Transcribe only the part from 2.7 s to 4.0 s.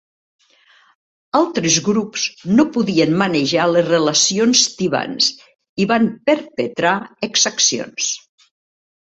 podien manejar les